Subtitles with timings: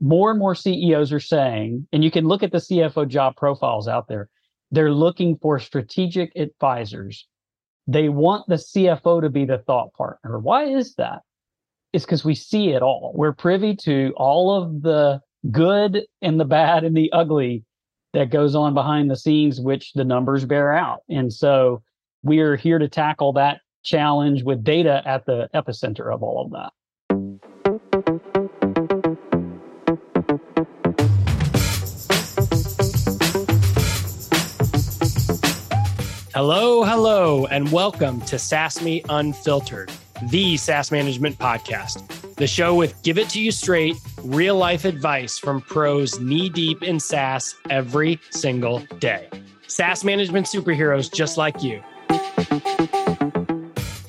[0.00, 3.88] more and more CEOs are saying, and you can look at the CFO job profiles
[3.88, 4.28] out there,
[4.70, 7.26] they're looking for strategic advisors.
[7.86, 10.38] They want the CFO to be the thought partner.
[10.38, 11.22] Why is that?
[11.92, 13.12] It's because we see it all.
[13.14, 17.64] We're privy to all of the good and the bad and the ugly
[18.12, 21.00] that goes on behind the scenes, which the numbers bear out.
[21.08, 21.82] And so
[22.22, 26.52] we are here to tackle that challenge with data at the epicenter of all of
[26.52, 26.72] that.
[36.40, 39.90] Hello, hello, and welcome to SaaSme Unfiltered,
[40.30, 42.06] the SaaS management podcast,
[42.36, 46.84] the show with give it to you straight, real life advice from pros knee deep
[46.84, 49.28] in SaaS every single day.
[49.66, 51.82] SaaS management superheroes just like you.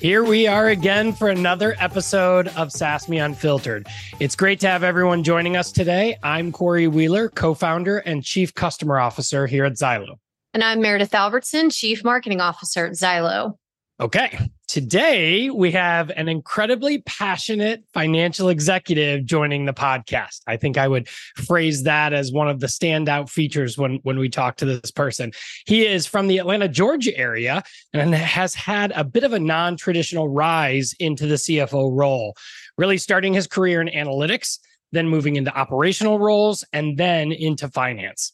[0.00, 3.88] Here we are again for another episode of SaaSme Unfiltered.
[4.20, 6.16] It's great to have everyone joining us today.
[6.22, 10.19] I'm Corey Wheeler, co founder and chief customer officer here at Zylo.
[10.52, 13.54] And I'm Meredith Albertson, Chief Marketing Officer at Zylo.
[14.00, 14.50] Okay.
[14.66, 20.40] Today, we have an incredibly passionate financial executive joining the podcast.
[20.48, 24.28] I think I would phrase that as one of the standout features when, when we
[24.28, 25.30] talk to this person.
[25.66, 27.62] He is from the Atlanta, Georgia area
[27.92, 32.34] and has had a bit of a non traditional rise into the CFO role,
[32.76, 34.58] really starting his career in analytics,
[34.90, 38.32] then moving into operational roles, and then into finance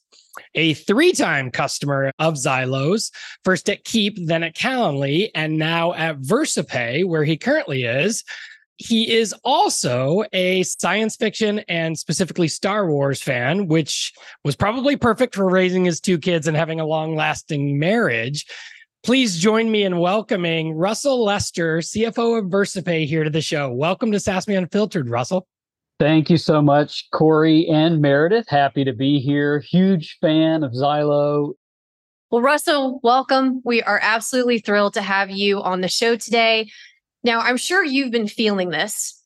[0.55, 3.11] a three time customer of Zylo's,
[3.45, 8.25] first at Keep, then at Calendly, and now at VersaPay, where he currently is.
[8.79, 14.13] He is also a science fiction and specifically Star Wars fan, which
[14.45, 18.45] was probably perfect for raising his two kids and having a long lasting marriage.
[19.03, 23.73] Please join me in welcoming Russell Lester, CFO of VersaPay, here to the show.
[23.73, 25.47] Welcome to SaaSme Unfiltered, Russell.
[25.99, 28.49] Thank you so much, Corey and Meredith.
[28.49, 29.61] Happy to be here.
[29.61, 31.55] Huge fan of Zylo.
[32.31, 33.63] Well, Russell, welcome.
[33.65, 36.69] We are absolutely thrilled to have you on the show today.
[37.25, 39.23] Now, I'm sure you've been feeling this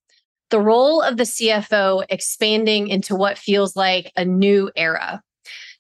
[0.51, 5.23] the role of the CFO expanding into what feels like a new era.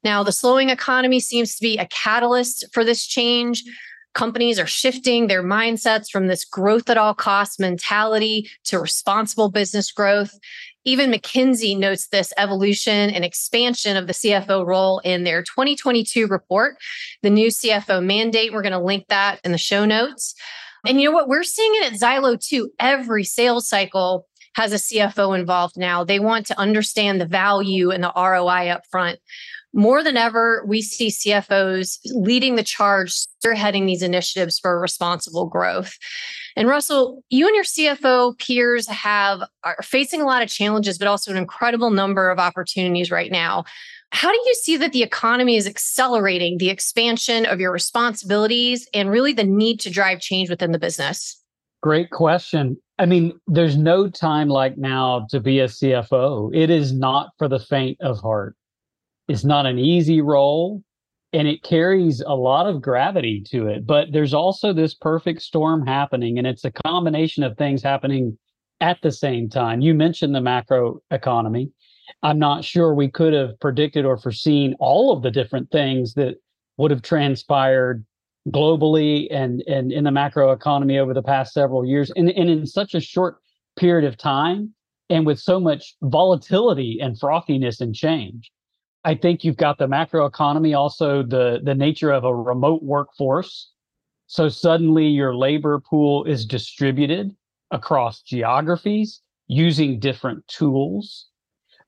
[0.03, 3.63] Now, the slowing economy seems to be a catalyst for this change.
[4.15, 9.93] Companies are shifting their mindsets from this growth at all costs mentality to responsible business
[9.93, 10.37] growth.
[10.85, 16.77] Even McKinsey notes this evolution and expansion of the CFO role in their 2022 report,
[17.23, 18.53] the new CFO mandate.
[18.53, 20.35] We're going to link that in the show notes.
[20.87, 21.29] And you know what?
[21.29, 22.71] We're seeing it at Zylo too.
[22.79, 26.03] Every sales cycle has a CFO involved now.
[26.05, 29.19] They want to understand the value and the ROI up front.
[29.73, 35.97] More than ever, we see CFOs leading the charge, spearheading these initiatives for responsible growth.
[36.57, 41.07] And Russell, you and your CFO peers have are facing a lot of challenges, but
[41.07, 43.65] also an incredible number of opportunities right now.
[44.13, 49.09] How do you see that the economy is accelerating the expansion of your responsibilities and
[49.09, 51.41] really the need to drive change within the business?
[51.81, 52.77] Great question.
[52.99, 56.51] I mean, there's no time like now to be a CFO.
[56.53, 58.57] It is not for the faint of heart.
[59.31, 60.83] It's not an easy role
[61.33, 63.87] and it carries a lot of gravity to it.
[63.87, 68.37] But there's also this perfect storm happening, and it's a combination of things happening
[68.81, 69.83] at the same time.
[69.83, 71.71] You mentioned the macro economy.
[72.25, 76.35] I'm not sure we could have predicted or foreseen all of the different things that
[76.77, 78.05] would have transpired
[78.49, 82.67] globally and, and in the macro economy over the past several years and, and in
[82.67, 83.37] such a short
[83.77, 84.75] period of time
[85.09, 88.51] and with so much volatility and frothiness and change.
[89.05, 93.71] I think you've got the macro economy, also the the nature of a remote workforce.
[94.27, 97.35] So suddenly your labor pool is distributed
[97.71, 101.27] across geographies using different tools.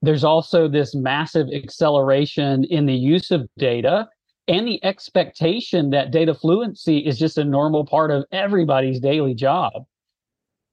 [0.01, 4.09] There's also this massive acceleration in the use of data
[4.49, 9.73] and the expectation that data fluency is just a normal part of everybody's daily job.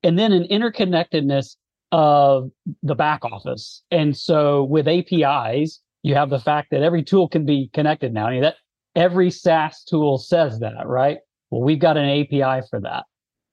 [0.02, 1.58] And then an interconnectedness
[1.92, 2.50] of
[2.82, 3.84] the back office.
[3.92, 8.28] And so with APIs, you have the fact that every tool can be connected now.
[8.28, 8.56] I mean, that
[8.96, 11.20] every SaaS tool says that, right?
[11.50, 13.06] Well, we've got an API for that.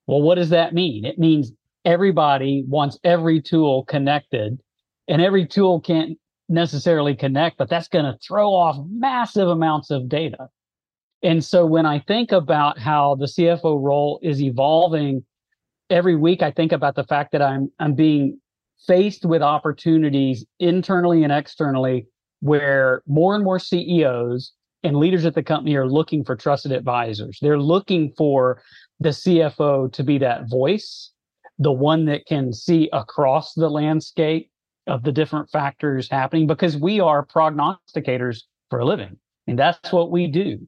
[0.07, 1.05] Well, what does that mean?
[1.05, 1.53] It means
[1.85, 4.61] everybody wants every tool connected,
[5.09, 10.09] and every tool can't necessarily connect, but that's going to throw off massive amounts of
[10.09, 10.49] data.
[11.23, 15.25] And so when I think about how the CFO role is evolving
[15.91, 18.41] every week, I think about the fact that I'm I'm being
[18.87, 22.07] faced with opportunities internally and externally
[22.47, 24.53] where more and more CEOs
[24.85, 27.39] and leaders at the company are looking for trusted advisors.
[27.43, 28.63] They're looking for
[29.01, 31.11] the CFO to be that voice,
[31.59, 34.51] the one that can see across the landscape
[34.87, 39.19] of the different factors happening because we are prognosticators for a living.
[39.49, 40.67] And that's what we do.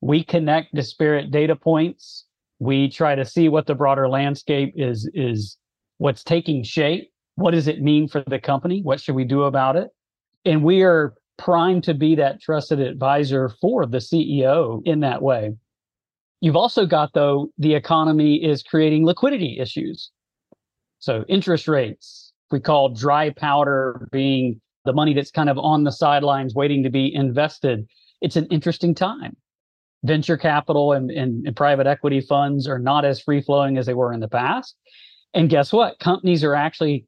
[0.00, 2.26] We connect disparate data points.
[2.58, 5.56] We try to see what the broader landscape is is
[5.98, 7.12] what's taking shape.
[7.36, 8.80] What does it mean for the company?
[8.82, 9.90] What should we do about it?
[10.44, 15.52] And we are primed to be that trusted advisor for the CEO in that way.
[16.40, 20.10] You've also got, though, the economy is creating liquidity issues.
[20.98, 25.92] So interest rates, we call dry powder being the money that's kind of on the
[25.92, 27.86] sidelines waiting to be invested.
[28.20, 29.36] It's an interesting time.
[30.04, 33.94] Venture capital and, and, and private equity funds are not as free flowing as they
[33.94, 34.76] were in the past.
[35.34, 35.98] And guess what?
[36.00, 37.06] Companies are actually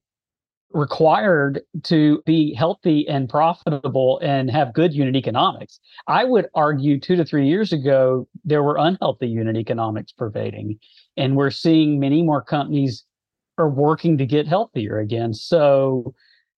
[0.74, 5.78] required to be healthy and profitable and have good unit economics.
[6.08, 10.80] I would argue two to three years ago, there were unhealthy unit economics pervading.
[11.16, 13.04] And we're seeing many more companies
[13.56, 15.32] are working to get healthier again.
[15.32, 16.12] So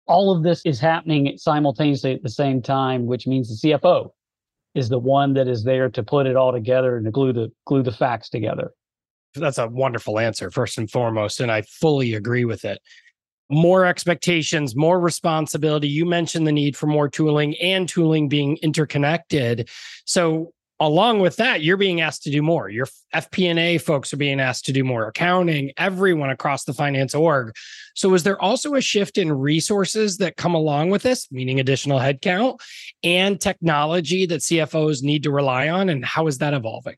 [0.06, 4.10] all of this is happening simultaneously at the same time, which means the CFO
[4.74, 7.52] is the one that is there to put it all together and to glue the
[7.66, 8.72] glue the facts together.
[9.34, 11.40] That's a wonderful answer, first and foremost.
[11.40, 12.80] And I fully agree with it
[13.50, 15.88] more expectations, more responsibility.
[15.88, 19.69] You mentioned the need for more tooling and tooling being interconnected.
[20.04, 22.69] So along with that, you're being asked to do more.
[22.69, 27.54] Your FP&A folks are being asked to do more, accounting, everyone across the finance org.
[27.94, 31.98] So is there also a shift in resources that come along with this, meaning additional
[31.98, 32.58] headcount
[33.02, 35.88] and technology that CFOs need to rely on?
[35.88, 36.96] And how is that evolving?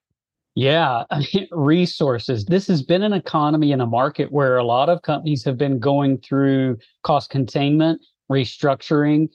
[0.59, 2.45] Yeah, I mean, resources.
[2.45, 5.79] This has been an economy and a market where a lot of companies have been
[5.79, 9.29] going through cost containment, restructuring.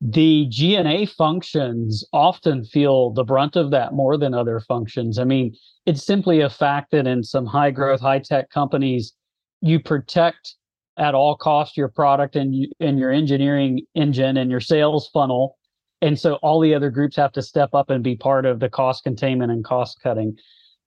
[0.00, 5.16] The G&A functions often feel the brunt of that more than other functions.
[5.16, 5.54] I mean,
[5.86, 9.12] it's simply a fact that in some high growth, high tech companies,
[9.60, 10.56] you protect
[10.98, 15.56] at all cost your product and you, and your engineering engine and your sales funnel.
[16.02, 18.68] And so all the other groups have to step up and be part of the
[18.68, 20.36] cost containment and cost cutting.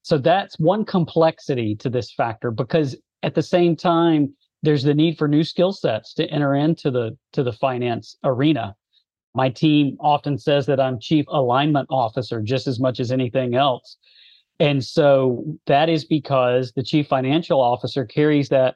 [0.07, 4.33] So that's one complexity to this factor because at the same time,
[4.63, 8.73] there's the need for new skill sets to enter into the to the finance arena.
[9.35, 13.97] My team often says that I'm chief alignment officer just as much as anything else.
[14.61, 18.75] And so that is because the chief financial officer carries that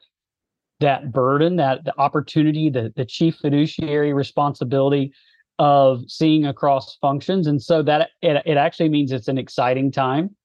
[0.82, 5.14] that burden, that the opportunity, the, the chief fiduciary responsibility
[5.60, 7.48] of seeing across functions.
[7.48, 10.36] And so that it, it actually means it's an exciting time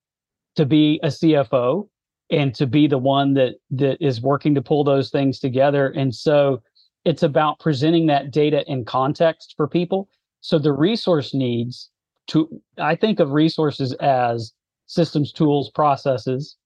[0.56, 1.88] to be a CFO
[2.30, 5.88] and to be the one that that is working to pull those things together.
[5.88, 6.62] And so
[7.04, 10.08] it's about presenting that data in context for people.
[10.40, 11.90] So the resource needs
[12.28, 12.48] to
[12.78, 14.52] I think of resources as
[14.86, 16.56] systems, tools, processes.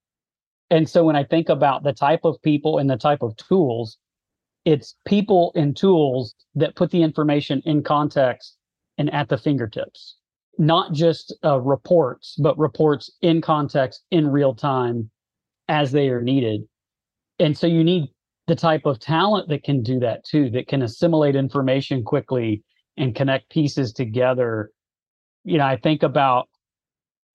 [0.71, 3.99] And so when I think about the type of people and the type of tools,
[4.65, 8.57] it's people and tools that put the information in context
[8.99, 10.17] and at the fingertips
[10.61, 15.11] not just uh, reports, but reports in context in real time
[15.69, 16.61] as they are needed.
[17.39, 18.09] And so you need
[18.47, 22.63] the type of talent that can do that too, that can assimilate information quickly
[22.99, 24.71] and connect pieces together.
[25.45, 26.49] You know, I think about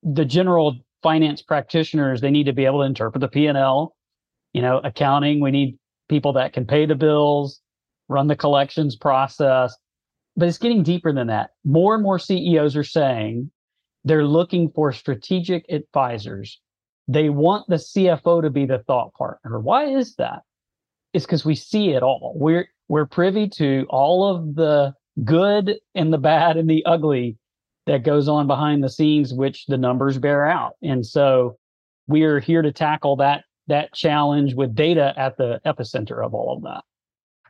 [0.04, 3.96] the general finance practitioners, they need to be able to interpret the P&L,
[4.54, 5.80] you know, accounting, we need
[6.10, 7.60] people that can pay the bills,
[8.08, 9.76] run the collections process,
[10.36, 11.52] but it's getting deeper than that.
[11.64, 13.52] More and more CEOs are saying
[14.04, 16.60] they're looking for strategic advisors.
[17.08, 19.60] They want the CFO to be the thought partner.
[19.60, 20.42] Why is that?
[21.14, 22.34] It's because we see it all.
[22.36, 24.94] We're we're privy to all of the
[25.24, 27.38] good and the bad and the ugly
[27.86, 30.74] that goes on behind the scenes, which the numbers bear out.
[30.82, 31.58] And so
[32.08, 36.56] we are here to tackle that that challenge with data at the epicenter of all
[36.56, 36.84] of that.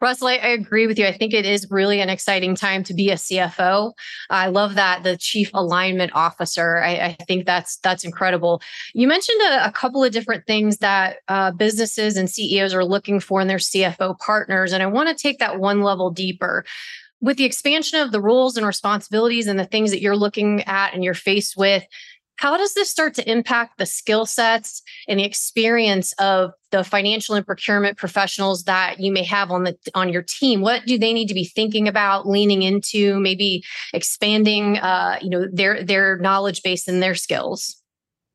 [0.02, 1.06] Russell, I, agree with you.
[1.06, 3.94] I think it is really an exciting time to be a CFO.
[4.30, 6.78] I love that the chief alignment officer.
[6.78, 8.62] I, I think that's that's incredible.
[8.94, 13.20] You mentioned a, a couple of different things that uh, businesses and CEOs are looking
[13.20, 16.66] for in their CFO partners, and I want to take that one level deeper.
[17.22, 20.94] With the expansion of the roles and responsibilities and the things that you're looking at
[20.94, 21.84] and you're faced with,
[22.38, 27.36] how does this start to impact the skill sets and the experience of the financial
[27.36, 30.62] and procurement professionals that you may have on the on your team?
[30.62, 33.64] What do they need to be thinking about, leaning into, maybe
[33.94, 37.82] expanding, uh, you know, their their knowledge base and their skills?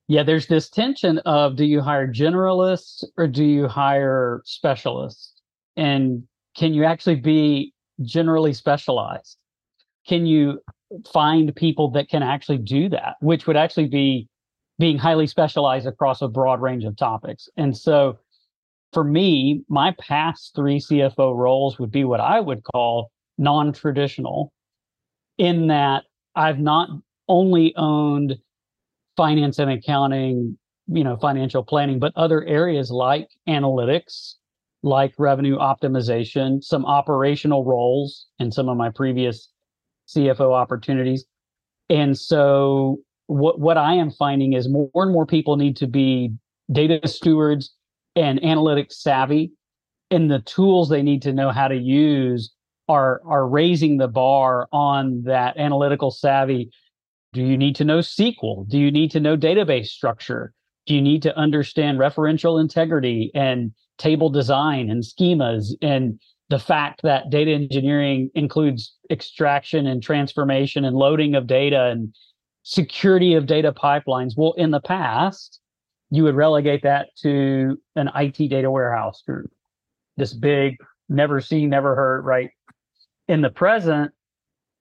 [0.08, 5.34] Yeah, there's this tension of do you hire generalists or do you hire specialists,
[5.76, 6.24] and
[6.56, 9.36] can you actually be generally specialized?
[10.08, 10.60] Can you
[11.12, 14.28] find people that can actually do that, which would actually be
[14.78, 17.48] being highly specialized across a broad range of topics.
[17.56, 18.18] And so
[18.92, 24.52] for me, my past three CFO roles would be what I would call non traditional,
[25.38, 26.04] in that
[26.34, 26.88] I've not
[27.28, 28.36] only owned
[29.16, 34.34] finance and accounting, you know, financial planning, but other areas like analytics,
[34.82, 39.49] like revenue optimization, some operational roles in some of my previous
[40.14, 41.24] CFO opportunities.
[41.88, 46.32] And so what what I am finding is more and more people need to be
[46.72, 47.74] data stewards
[48.16, 49.52] and analytics savvy.
[50.10, 52.52] And the tools they need to know how to use
[52.88, 56.70] are are raising the bar on that analytical savvy.
[57.32, 60.52] Do you need to know sql do you need to know database structure?
[60.86, 66.18] Do you need to understand referential integrity and table design and schemas and
[66.50, 72.14] the fact that data engineering includes extraction and transformation and loading of data and
[72.62, 75.60] security of data pipelines well in the past
[76.10, 79.50] you would relegate that to an IT data warehouse group.
[80.16, 80.76] This big,
[81.08, 82.50] never seen, never heard, right?
[83.28, 84.12] In the present,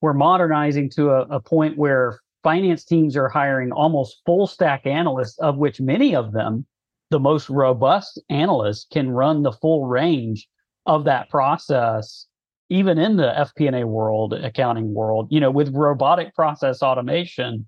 [0.01, 5.37] we're modernizing to a, a point where finance teams are hiring almost full stack analysts,
[5.39, 6.65] of which many of them,
[7.11, 10.47] the most robust analysts, can run the full range
[10.85, 12.25] of that process,
[12.69, 15.27] even in the FP&A world, accounting world.
[15.29, 17.67] You know, with robotic process automation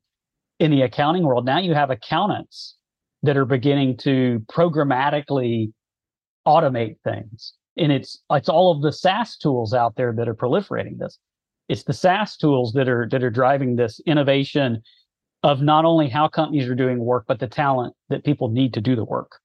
[0.60, 2.78] in the accounting world, now you have accountants
[3.24, 5.72] that are beginning to programmatically
[6.48, 7.54] automate things.
[7.78, 11.18] And it's it's all of the SaaS tools out there that are proliferating this.
[11.70, 14.82] It's the SaaS tools that are that are driving this innovation
[15.44, 18.82] of not only how companies are doing work, but the talent that people need to
[18.82, 19.40] do the work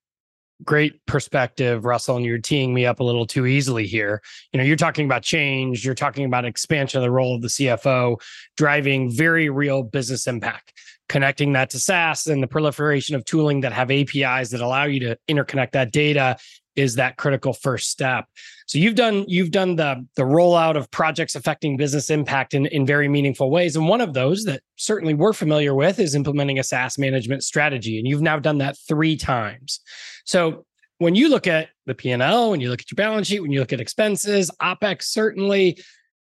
[0.65, 4.23] great perspective russell and you're teeing me up a little too easily here
[4.53, 7.49] you know you're talking about change you're talking about expansion of the role of the
[7.49, 8.17] cfo
[8.57, 10.73] driving very real business impact
[11.09, 15.01] connecting that to SaaS and the proliferation of tooling that have APIs that allow you
[15.01, 16.37] to interconnect that data
[16.75, 18.27] is that critical first step.
[18.67, 22.85] So you've done you've done the the rollout of projects affecting business impact in, in
[22.85, 23.77] very meaningful ways.
[23.77, 27.99] And one of those that certainly we're familiar with is implementing a SaaS management strategy.
[27.99, 29.81] And you've now done that three times.
[30.27, 30.67] So
[30.99, 33.61] when you look at the P&L, when you look at your balance sheet, when you
[33.61, 35.79] look at expenses, OPEX, certainly,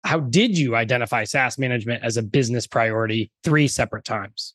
[0.05, 4.55] how did you identify SaaS management as a business priority three separate times?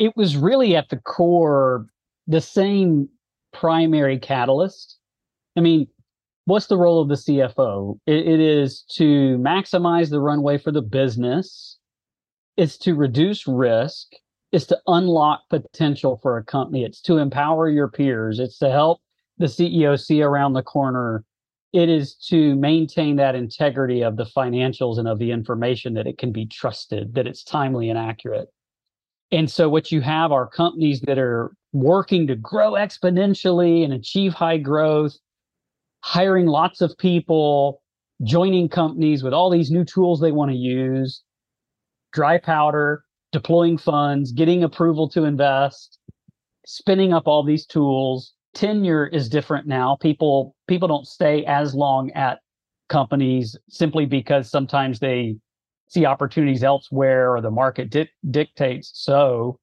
[0.00, 1.86] it was really at the core
[2.26, 3.08] the same
[3.52, 4.98] primary catalyst.
[5.56, 5.86] I mean,
[6.46, 7.98] what's the role of the CFO?
[8.06, 11.78] It, it is to maximize the runway for the business.
[12.56, 14.06] It's to reduce risk.
[14.52, 16.84] It's to unlock potential for a company.
[16.84, 18.40] It's to empower your peers.
[18.40, 19.00] It's to help
[19.38, 21.24] the CEO see around the corner.
[21.72, 26.18] It is to maintain that integrity of the financials and of the information that it
[26.18, 28.48] can be trusted, that it's timely and accurate.
[29.30, 34.34] And so what you have are companies that are working to grow exponentially and achieve
[34.34, 35.16] high growth,
[36.00, 37.80] hiring lots of people,
[38.24, 41.22] joining companies with all these new tools they want to use,
[42.12, 45.98] dry powder, deploying funds, getting approval to invest,
[46.66, 48.34] spinning up all these tools.
[48.54, 49.96] Tenure is different now.
[50.00, 52.40] People people don't stay as long at
[52.88, 55.36] companies simply because sometimes they
[55.88, 59.58] see opportunities elsewhere or the market di- dictates so.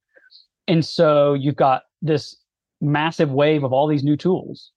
[0.67, 2.37] And so you've got this
[2.81, 4.71] massive wave of all these new tools.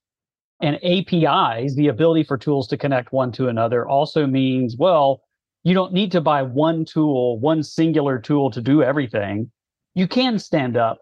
[0.62, 5.23] And APIs, the ability for tools to connect one to another, also means, well,
[5.62, 9.50] you don't need to buy one tool, one singular tool to do everything.
[9.95, 10.99] You can stand up,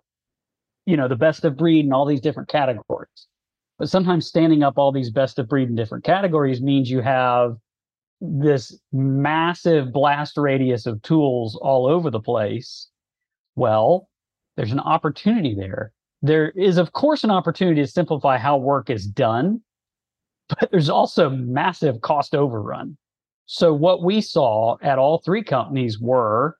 [0.87, 3.27] you know, the best of breed in all these different categories.
[3.79, 7.57] But sometimes standing up all these best of breed in different categories means you have
[8.21, 12.88] this massive blast radius of tools all over the place,
[13.55, 14.09] well,
[14.57, 15.93] there's an opportunity there.
[16.21, 19.61] There is, of course, an opportunity to simplify how work is done,
[20.49, 22.98] but there's also massive cost overrun.
[23.50, 26.57] So, what we saw at all three companies were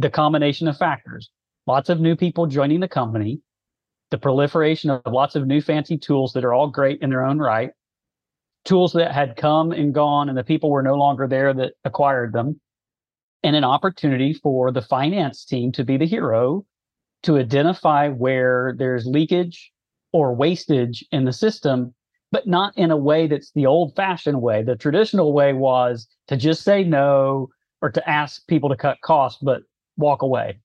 [0.00, 1.30] the combination of factors.
[1.68, 3.40] Lots of new people joining the company,
[4.10, 7.38] the proliferation of lots of new fancy tools that are all great in their own
[7.38, 7.70] right,
[8.64, 12.32] tools that had come and gone and the people were no longer there that acquired
[12.32, 12.60] them
[13.44, 16.64] and an opportunity for the finance team to be the hero
[17.22, 19.72] to identify where there's leakage
[20.12, 21.94] or wastage in the system
[22.32, 26.36] but not in a way that's the old fashioned way the traditional way was to
[26.36, 27.48] just say no
[27.80, 29.62] or to ask people to cut costs but
[29.96, 30.58] walk away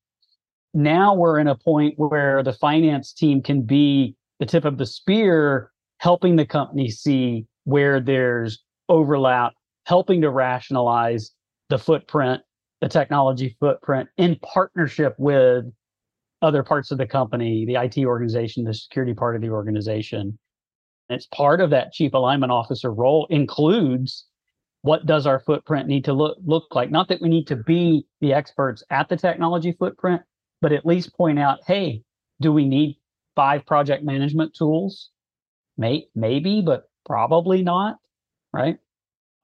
[0.73, 4.85] now we're in a point where the finance team can be the tip of the
[4.85, 9.53] spear helping the company see where there's overlap,
[9.85, 11.31] helping to rationalize
[11.69, 12.41] the footprint,
[12.81, 15.65] the technology footprint in partnership with
[16.41, 20.37] other parts of the company, the IT organization, the security part of the organization.
[21.09, 24.25] It's part of that chief alignment officer role includes
[24.81, 26.91] what does our footprint need to look look like?
[26.91, 30.21] Not that we need to be the experts at the technology footprint
[30.61, 32.03] but at least point out hey
[32.41, 32.97] do we need
[33.35, 35.09] five project management tools?
[35.77, 37.97] May, maybe but probably not
[38.53, 38.77] right?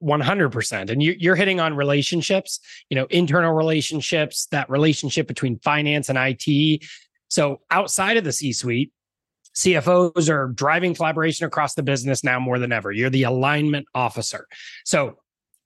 [0.02, 6.10] 100% and you, you're hitting on relationships you know internal relationships that relationship between finance
[6.10, 6.84] and it
[7.28, 8.92] so outside of the c suite
[9.56, 12.90] CFOs are driving collaboration across the business now more than ever.
[12.92, 14.46] You're the alignment officer.
[14.84, 15.18] So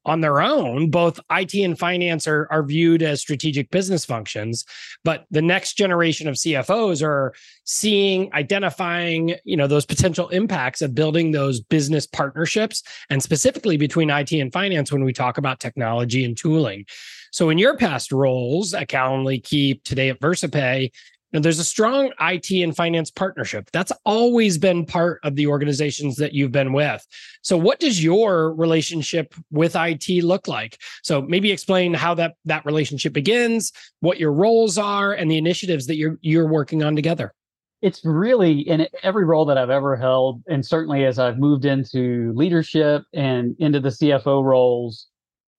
[0.08, 4.64] on their own, both IT and finance are, are viewed as strategic business functions,
[5.04, 10.94] but the next generation of CFOs are seeing, identifying, you know, those potential impacts of
[10.94, 16.24] building those business partnerships, and specifically between IT and finance when we talk about technology
[16.24, 16.86] and tooling.
[17.30, 20.90] So, in your past roles at Calendly Keep, today at VersaPay,
[21.32, 23.70] know, there's a strong IT and finance partnership.
[23.72, 27.06] That's always been part of the organizations that you've been with.
[27.42, 30.78] So what does your relationship with IT look like?
[31.02, 35.86] So maybe explain how that that relationship begins, what your roles are and the initiatives
[35.86, 37.34] that you're you're working on together.
[37.80, 42.32] It's really in every role that I've ever held and certainly as I've moved into
[42.34, 45.06] leadership and into the CFO roles,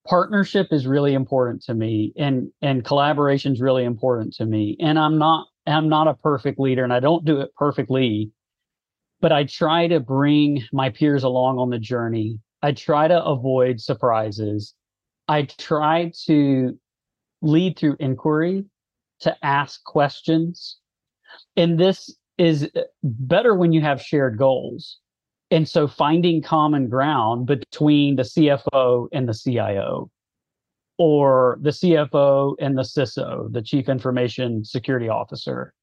[0.07, 4.97] partnership is really important to me and and collaboration is really important to me and
[4.97, 8.31] i'm not am not a perfect leader and I don't do it perfectly,
[9.21, 12.39] but I try to bring my peers along on the journey.
[12.61, 14.73] I try to avoid surprises.
[15.27, 16.77] I try to
[17.41, 18.65] lead through inquiry,
[19.21, 20.77] to ask questions.
[21.55, 22.69] And this is
[23.03, 24.99] better when you have shared goals.
[25.51, 30.09] And so finding common ground between the CFO and the CIO
[30.99, 35.73] or the CFO and the CISO, the Chief Information Security Officer.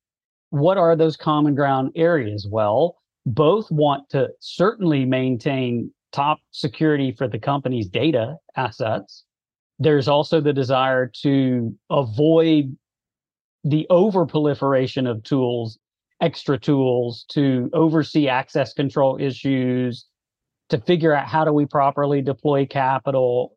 [0.51, 2.47] What are those common ground areas?
[2.49, 9.25] Well, both want to certainly maintain top security for the company's data assets.
[9.79, 12.77] There's also the desire to avoid
[13.65, 15.79] the over proliferation of tools,
[16.21, 20.07] extra tools to oversee access control issues,
[20.69, 23.56] to figure out how do we properly deploy capital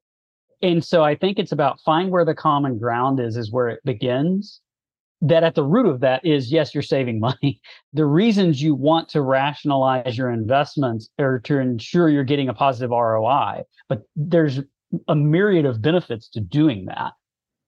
[0.61, 3.79] and so I think it's about find where the common ground is, is where it
[3.85, 4.61] begins.
[5.21, 7.61] That at the root of that is yes, you're saving money.
[7.93, 12.91] The reasons you want to rationalize your investments are to ensure you're getting a positive
[12.91, 14.59] ROI, but there's
[15.07, 17.13] a myriad of benefits to doing that.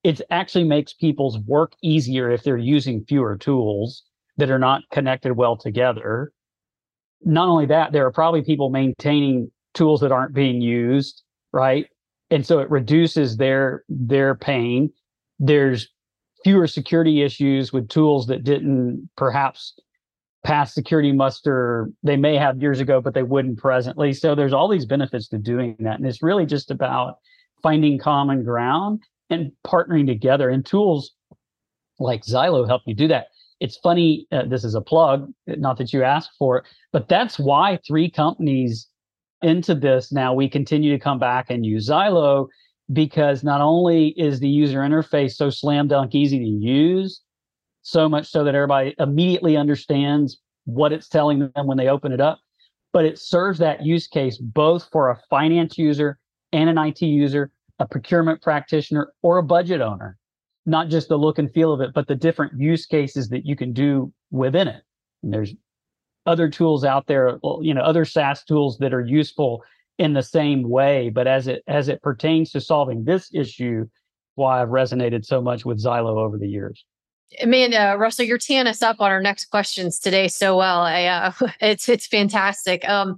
[0.04, 4.04] It actually makes people's work easier if they're using fewer tools
[4.38, 6.32] that are not connected well together.
[7.24, 11.86] Not only that, there are probably people maintaining tools that aren't being used, right?
[12.32, 14.92] And so it reduces their their pain.
[15.38, 15.90] There's
[16.44, 19.74] fewer security issues with tools that didn't perhaps
[20.44, 21.92] pass security muster.
[22.02, 24.14] They may have years ago but they wouldn't presently.
[24.14, 26.00] So there's all these benefits to doing that.
[26.00, 27.18] And it's really just about
[27.62, 30.50] finding common ground and partnering together.
[30.50, 31.12] And tools
[32.00, 33.28] like Zylo help you do that.
[33.60, 37.38] It's funny uh, this is a plug not that you asked for it but that's
[37.38, 38.88] why three companies
[39.42, 42.48] into this now, we continue to come back and use Zylo
[42.94, 47.22] because not only is the user interface so slam dunk easy to use,
[47.82, 52.22] so much so that everybody immediately understands what it's telling them when they open it
[52.22, 52.40] up,
[52.94, 56.20] but it serves that use case both for a finance user
[56.52, 60.18] and an IT user, a procurement practitioner, or a budget owner.
[60.66, 63.56] Not just the look and feel of it, but the different use cases that you
[63.56, 64.84] can do within it.
[65.24, 65.54] And there's
[66.26, 69.64] other tools out there, you know, other SaaS tools that are useful
[69.98, 71.10] in the same way.
[71.10, 73.88] But as it as it pertains to solving this issue,
[74.36, 76.84] why I've resonated so much with Zylo over the years.
[77.42, 80.82] Amanda, Russell, you're teeing us up on our next questions today so well.
[80.82, 81.32] I, uh,
[81.62, 82.88] it's it's fantastic.
[82.88, 83.18] Um,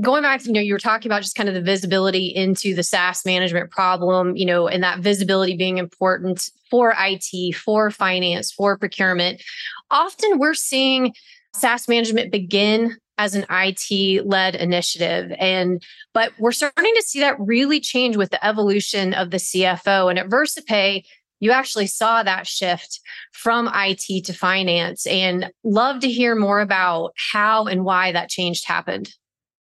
[0.00, 2.74] going back, to, you know, you were talking about just kind of the visibility into
[2.74, 8.50] the SaaS management problem, you know, and that visibility being important for IT, for finance,
[8.50, 9.42] for procurement.
[9.90, 11.12] Often we're seeing
[11.54, 15.32] SaaS management begin as an IT led initiative.
[15.38, 15.82] And,
[16.14, 20.10] but we're starting to see that really change with the evolution of the CFO.
[20.10, 21.04] And at VersaPay,
[21.40, 23.00] you actually saw that shift
[23.32, 28.64] from IT to finance and love to hear more about how and why that change
[28.64, 29.10] happened.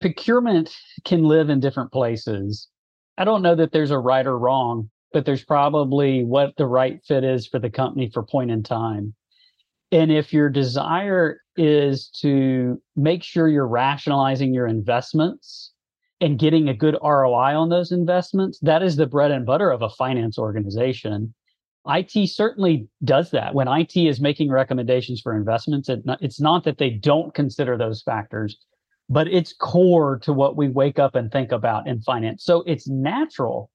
[0.00, 2.68] Procurement can live in different places.
[3.18, 7.00] I don't know that there's a right or wrong, but there's probably what the right
[7.06, 9.14] fit is for the company for point in time.
[9.94, 15.70] And if your desire is to make sure you're rationalizing your investments
[16.20, 19.82] and getting a good ROI on those investments, that is the bread and butter of
[19.82, 21.32] a finance organization.
[21.86, 23.54] IT certainly does that.
[23.54, 28.02] When IT is making recommendations for investments, it, it's not that they don't consider those
[28.02, 28.58] factors,
[29.08, 32.44] but it's core to what we wake up and think about in finance.
[32.44, 33.70] So it's natural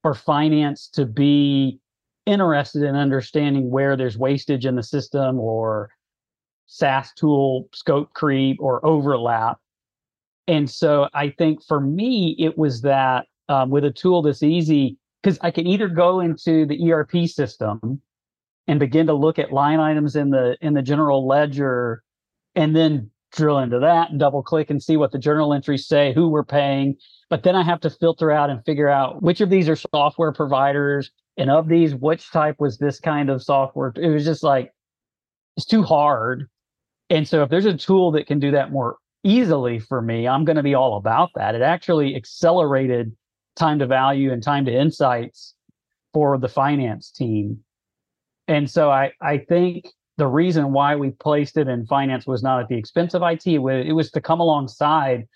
[0.00, 1.80] for finance to be
[2.30, 5.90] interested in understanding where there's wastage in the system or
[6.66, 9.58] SaaS tool scope creep or overlap.
[10.46, 14.96] And so I think for me, it was that um, with a tool this easy,
[15.22, 18.00] because I can either go into the ERP system
[18.66, 22.02] and begin to look at line items in the in the general ledger
[22.54, 26.12] and then drill into that and double click and see what the journal entries say,
[26.14, 26.96] who we're paying.
[27.28, 30.32] But then I have to filter out and figure out which of these are software
[30.32, 33.92] providers and of these, which type was this kind of software.
[33.96, 34.72] It was just like,
[35.56, 36.48] it's too hard.
[37.08, 40.44] And so if there's a tool that can do that more easily for me, I'm
[40.44, 41.54] going to be all about that.
[41.54, 43.16] It actually accelerated
[43.56, 45.54] time to value and time to insights
[46.12, 47.60] for the finance team.
[48.46, 49.86] And so I, I think
[50.18, 53.46] the reason why we placed it in finance was not at the expense of IT.
[53.46, 55.26] It was to come alongside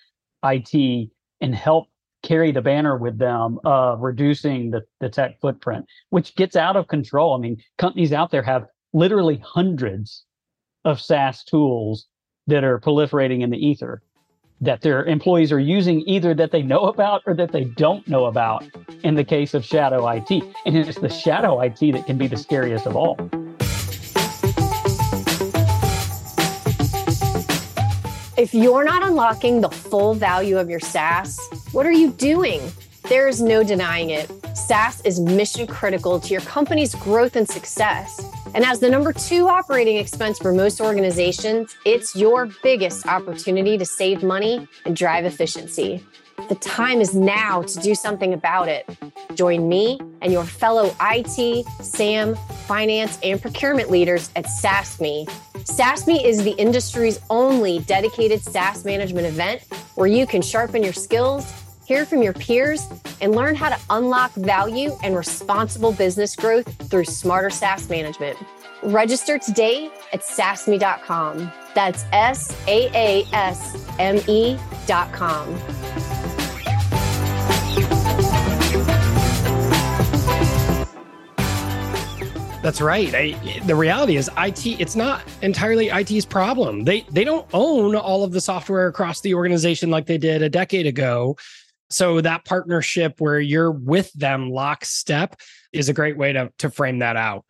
[0.44, 1.86] IT and help
[2.24, 6.88] carry the banner with them of reducing the, the tech footprint, which gets out of
[6.88, 7.34] control.
[7.34, 10.24] I mean, companies out there have literally hundreds
[10.84, 12.06] of SaaS tools
[12.46, 14.02] that are proliferating in the ether
[14.60, 18.26] that their employees are using either that they know about or that they don't know
[18.26, 18.64] about
[19.02, 20.30] in the case of shadow IT.
[20.64, 23.16] And it's the shadow IT that can be the scariest of all.
[28.36, 31.38] If you're not unlocking the full value of your SaaS,
[31.74, 32.62] what are you doing?
[33.08, 34.30] There is no denying it.
[34.56, 38.24] SaaS is mission critical to your company's growth and success.
[38.54, 43.84] And as the number two operating expense for most organizations, it's your biggest opportunity to
[43.84, 46.00] save money and drive efficiency.
[46.48, 48.88] The time is now to do something about it.
[49.34, 52.36] Join me and your fellow IT, SAM,
[52.68, 55.26] finance, and procurement leaders at SaaSMe.
[55.64, 59.62] SaaSMe is the industry's only dedicated SaaS management event
[59.94, 61.50] where you can sharpen your skills,
[61.86, 62.86] hear from your peers,
[63.20, 68.38] and learn how to unlock value and responsible business growth through smarter SaaS management.
[68.82, 71.50] Register today at saasme.com.
[71.74, 75.58] That's S A A S M E.com.
[82.64, 83.14] That's right.
[83.14, 86.84] I, the reality is IT it's not entirely IT's problem.
[86.84, 90.48] They they don't own all of the software across the organization like they did a
[90.48, 91.36] decade ago.
[91.90, 95.36] So that partnership where you're with them lockstep
[95.72, 97.44] is a great way to to frame that out.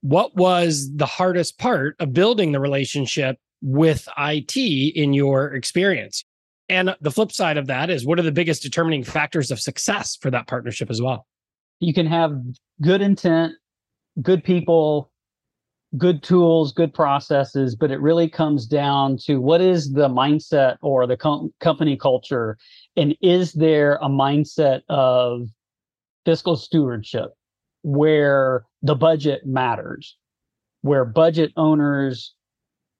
[0.00, 6.24] What was the hardest part of building the relationship with IT in your experience?
[6.68, 10.16] And the flip side of that is what are the biggest determining factors of success
[10.16, 11.26] for that partnership as well?
[11.80, 12.32] You can have
[12.80, 13.54] good intent
[14.22, 15.10] good people,
[15.96, 21.06] good tools, good processes, but it really comes down to what is the mindset or
[21.06, 22.56] the com- company culture?
[22.96, 25.48] And is there a mindset of
[26.24, 27.34] fiscal stewardship
[27.82, 30.16] where the budget matters,
[30.82, 32.34] where budget owners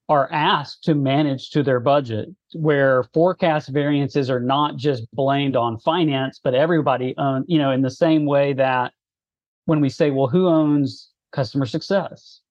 [0.07, 5.79] are asked to manage to their budget, where forecast variances are not just blamed on
[5.79, 8.93] finance, but everybody own, you know, in the same way that
[9.65, 12.41] when we say, well, who owns customer success?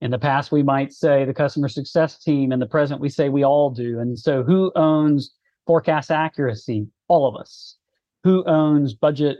[0.00, 2.52] In the past, we might say the customer success team.
[2.52, 3.98] In the present, we say we all do.
[3.98, 5.34] And so, who owns
[5.70, 6.88] forecast accuracy?
[7.06, 7.76] All of us.
[8.24, 9.38] Who owns budget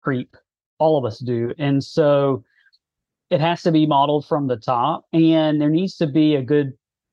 [0.00, 0.34] creep?
[0.78, 1.52] All of us do.
[1.58, 2.42] And so,
[3.28, 6.72] it has to be modeled from the top, and there needs to be a good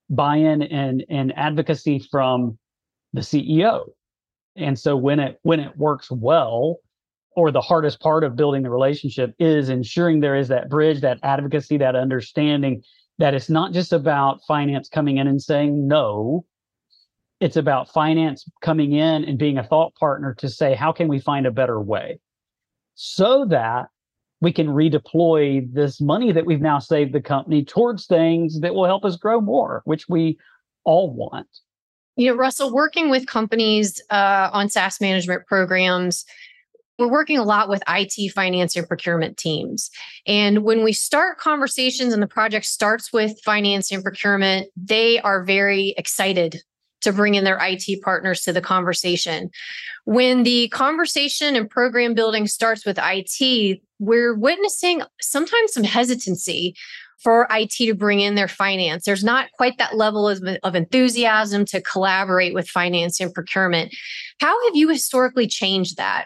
[0.10, 2.58] buy-in and, and advocacy from
[3.12, 3.90] the CEO.
[4.56, 6.78] And so, when it when it works well,
[7.36, 11.20] or the hardest part of building the relationship is ensuring there is that bridge, that
[11.24, 12.84] advocacy, that understanding
[13.18, 16.46] that it's not just about finance coming in and saying no.
[17.40, 21.20] It's about finance coming in and being a thought partner to say, how can we
[21.20, 22.20] find a better way
[22.96, 23.88] so that
[24.42, 28.86] we can redeploy this money that we've now saved the company towards things that will
[28.86, 30.38] help us grow more, which we
[30.86, 31.48] all want.
[32.16, 36.26] You know, Russell, working with companies uh, on SaaS management programs,
[36.98, 39.90] we're working a lot with IT, finance, and procurement teams.
[40.28, 45.44] And when we start conversations and the project starts with finance and procurement, they are
[45.44, 46.62] very excited
[47.02, 49.50] to bring in their IT partners to the conversation.
[50.06, 56.76] When the conversation and program building starts with IT, we're witnessing sometimes some hesitancy
[57.22, 59.06] for IT to bring in their finance.
[59.06, 63.94] There's not quite that level of, of enthusiasm to collaborate with finance and procurement.
[64.40, 66.26] How have you historically changed that?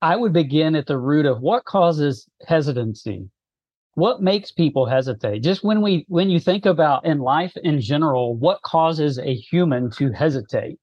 [0.00, 3.28] I would begin at the root of what causes hesitancy.
[3.94, 5.42] What makes people hesitate?
[5.42, 9.90] Just when we when you think about in life in general, what causes a human
[9.92, 10.78] to hesitate?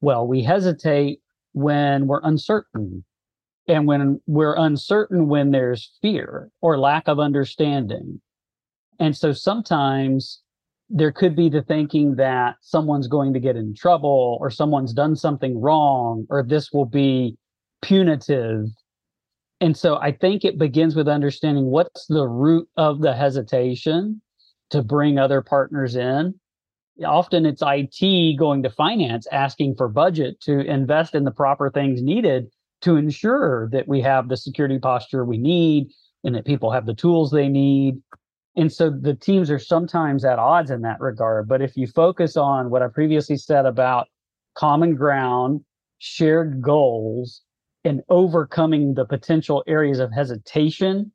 [0.00, 1.20] Well, we hesitate
[1.52, 3.04] when we're uncertain.
[3.66, 8.20] And when we're uncertain, when there's fear or lack of understanding.
[8.98, 10.42] And so sometimes
[10.90, 15.16] there could be the thinking that someone's going to get in trouble or someone's done
[15.16, 17.38] something wrong or this will be
[17.80, 18.66] punitive.
[19.64, 24.20] And so I think it begins with understanding what's the root of the hesitation
[24.68, 26.34] to bring other partners in.
[27.04, 32.02] Often it's IT going to finance, asking for budget to invest in the proper things
[32.02, 32.50] needed
[32.82, 35.88] to ensure that we have the security posture we need
[36.24, 38.02] and that people have the tools they need
[38.56, 41.48] and so the teams are sometimes at odds in that regard.
[41.48, 44.06] But if you focus on what I previously said about
[44.54, 45.62] common ground,
[45.98, 47.42] shared goals,
[47.84, 51.12] and overcoming the potential areas of hesitation,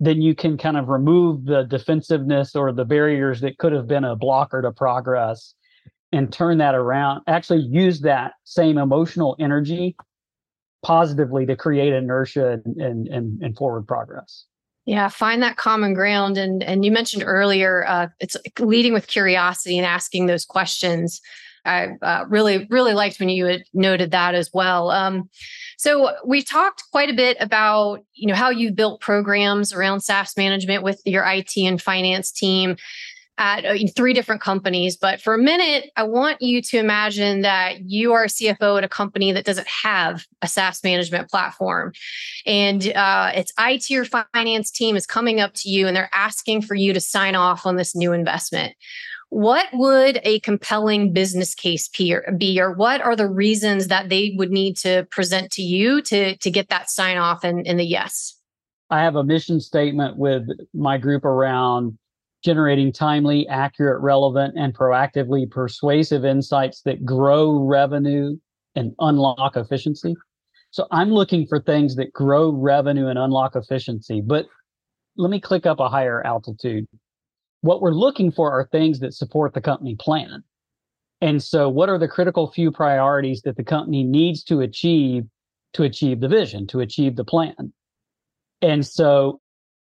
[0.00, 4.04] then you can kind of remove the defensiveness or the barriers that could have been
[4.04, 5.54] a blocker to progress
[6.12, 7.22] and turn that around.
[7.26, 9.96] Actually, use that same emotional energy
[10.82, 14.44] positively to create inertia and, and, and, forward progress.
[14.84, 16.38] Yeah, find that common ground.
[16.38, 21.20] And and you mentioned earlier, uh, it's leading with curiosity and asking those questions.
[21.66, 24.90] I uh, really really liked when you had noted that as well.
[24.90, 25.28] Um,
[25.78, 30.36] so we talked quite a bit about you know how you built programs around SaaS
[30.36, 32.76] management with your IT and finance team
[33.38, 34.96] at uh, three different companies.
[34.96, 38.84] But for a minute, I want you to imagine that you are a CFO at
[38.84, 41.92] a company that doesn't have a SaaS management platform.
[42.46, 46.62] And uh, its IT or finance team is coming up to you and they're asking
[46.62, 48.74] for you to sign off on this new investment.
[49.28, 54.50] What would a compelling business case be, or what are the reasons that they would
[54.50, 58.38] need to present to you to, to get that sign off and, and the yes?
[58.88, 61.98] I have a mission statement with my group around
[62.44, 68.36] generating timely, accurate, relevant, and proactively persuasive insights that grow revenue
[68.76, 70.14] and unlock efficiency.
[70.70, 74.20] So I'm looking for things that grow revenue and unlock efficiency.
[74.24, 74.46] But
[75.16, 76.86] let me click up a higher altitude.
[77.66, 80.44] What we're looking for are things that support the company plan.
[81.20, 85.24] And so, what are the critical few priorities that the company needs to achieve
[85.72, 87.72] to achieve the vision, to achieve the plan?
[88.62, 89.40] And so,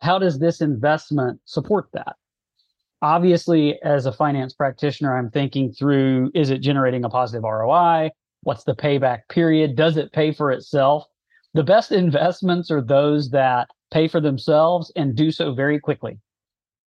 [0.01, 2.17] how does this investment support that?
[3.03, 8.09] obviously as a finance practitioner i'm thinking through is it generating a positive roi
[8.43, 11.05] what's the payback period does it pay for itself
[11.53, 16.19] the best investments are those that pay for themselves and do so very quickly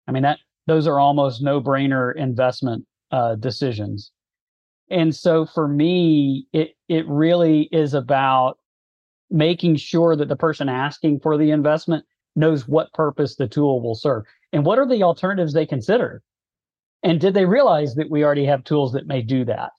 [0.06, 4.10] i mean that those are almost no brainer investment uh, decisions.
[4.90, 8.58] And so for me it it really is about
[9.30, 12.04] making sure that the person asking for the investment
[12.36, 14.24] knows what purpose the tool will serve.
[14.52, 16.22] And what are the alternatives they consider?
[17.02, 19.72] And did they realize that we already have tools that may do that?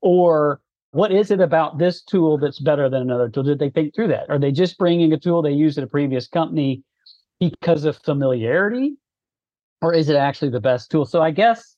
[0.00, 0.60] Or
[0.92, 3.42] what is it about this tool that's better than another tool?
[3.42, 4.28] Did they think through that?
[4.28, 6.82] Are they just bringing a tool they used at a previous company
[7.40, 8.96] because of familiarity
[9.82, 11.76] or is it actually the best tool so i guess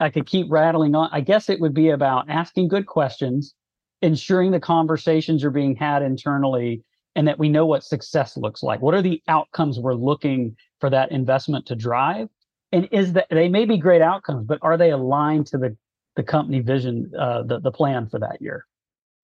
[0.00, 3.54] i could keep rattling on i guess it would be about asking good questions
[4.02, 6.82] ensuring the conversations are being had internally
[7.18, 8.80] and that we know what success looks like.
[8.80, 12.28] What are the outcomes we're looking for that investment to drive?
[12.70, 15.76] And is that they may be great outcomes, but are they aligned to the
[16.16, 18.66] the company vision, uh, the the plan for that year?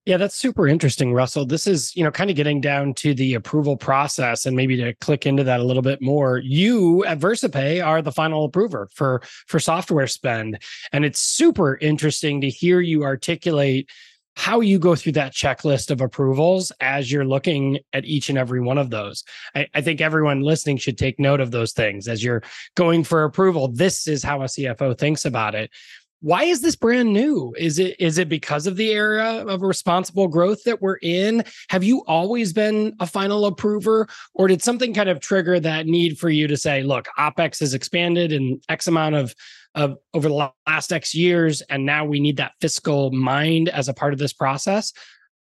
[0.07, 1.47] Yeah, that's super interesting, Russell.
[1.47, 4.93] This is, you know, kind of getting down to the approval process and maybe to
[4.95, 6.39] click into that a little bit more.
[6.39, 10.59] You at VersaPay are the final approver for for software spend.
[10.93, 13.89] And it's super interesting to hear you articulate
[14.37, 18.61] how you go through that checklist of approvals as you're looking at each and every
[18.61, 19.23] one of those.
[19.55, 22.43] I, I, think everyone listening should take note of those things as you're
[22.75, 23.69] going for approval.
[23.69, 25.71] This is how a CFO thinks about it.
[26.21, 27.55] Why is this brand new?
[27.59, 31.45] Is it is it because of the era of responsible growth that we're in?
[31.69, 36.19] Have you always been a final approver, or did something kind of trigger that need
[36.19, 39.35] for you to say, "Look, OpEx has expanded in X amount of
[39.75, 43.95] of over the last X years, and now we need that fiscal mind as a
[43.95, 44.93] part of this process?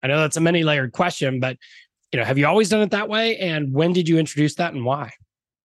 [0.03, 1.57] I know that's a many layered question, but
[2.11, 3.37] you know, have you always done it that way?
[3.37, 5.11] And when did you introduce that, and why?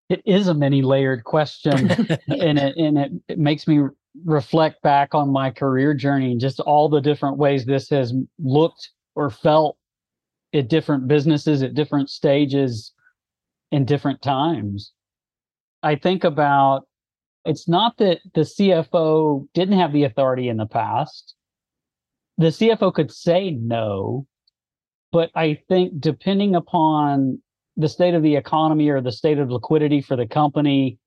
[0.09, 1.91] It is a many layered question,
[2.29, 3.81] and it and it, it makes me
[4.25, 8.91] reflect back on my career journey and just all the different ways this has looked
[9.15, 9.77] or felt
[10.53, 12.93] at different businesses at different stages
[13.71, 14.93] in different times.
[15.83, 16.87] I think about
[17.45, 21.35] it's not that the CFO didn't have the authority in the past.
[22.37, 24.27] The CFO could say no,
[25.13, 27.41] but I think depending upon
[27.77, 30.99] the state of the economy or the state of liquidity for the company,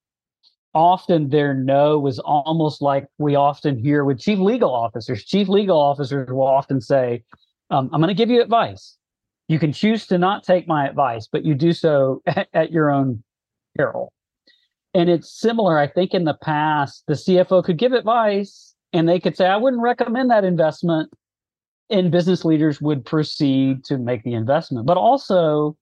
[0.74, 5.24] often their no was almost like we often hear with chief legal officers.
[5.24, 7.24] Chief legal officers will often say,
[7.70, 8.98] um, I'm going to give you advice.
[9.48, 12.90] You can choose to not take my advice, but you do so at, at your
[12.90, 13.24] own
[13.78, 14.14] peril.
[14.94, 19.20] And it's similar, I think, in the past, the CFO could give advice and they
[19.20, 21.10] could say, I wouldn't recommend that investment.
[21.90, 24.86] And business leaders would proceed to make the investment.
[24.86, 25.78] But also,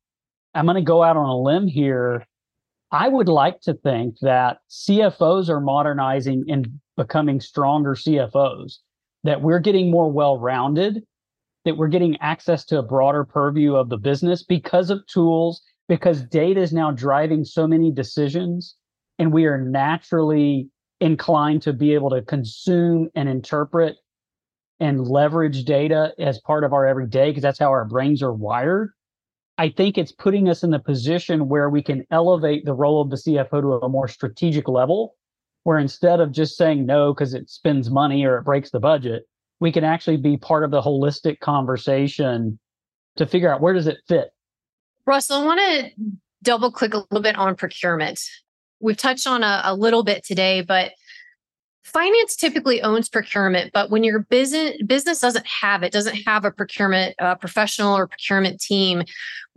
[0.56, 2.26] I'm going to go out on a limb here.
[2.92, 8.78] I would like to think that CFOs are modernizing and becoming stronger CFOs,
[9.24, 11.04] that we're getting more well rounded,
[11.66, 16.24] that we're getting access to a broader purview of the business because of tools, because
[16.24, 18.76] data is now driving so many decisions,
[19.20, 23.98] and we are naturally inclined to be able to consume and interpret
[24.80, 28.92] and leverage data as part of our everyday because that's how our brains are wired.
[29.60, 33.10] I think it's putting us in the position where we can elevate the role of
[33.10, 35.18] the CFO to a more strategic level,
[35.64, 39.24] where instead of just saying no because it spends money or it breaks the budget,
[39.60, 42.58] we can actually be part of the holistic conversation
[43.18, 44.30] to figure out where does it fit.
[45.06, 45.92] Russell, I want to
[46.42, 48.22] double click a little bit on procurement.
[48.80, 50.94] We've touched on a, a little bit today, but
[51.84, 56.52] finance typically owns procurement but when your business business doesn't have it doesn't have a
[56.52, 59.02] procurement uh, professional or procurement team